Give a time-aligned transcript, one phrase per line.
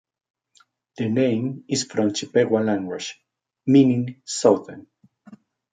[0.97, 3.23] The name is from the Chippewa language,
[3.67, 4.87] meaning "southern".